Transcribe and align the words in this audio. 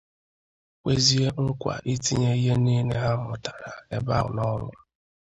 kwezie 0.81 1.27
nkwà 1.45 1.75
itinye 1.93 2.31
ihe 2.39 2.53
niile 2.63 2.95
ha 3.03 3.11
mụtara 3.25 3.71
ebe 3.95 4.11
ahụ 4.19 4.29
n'ọrụ. 4.35 4.67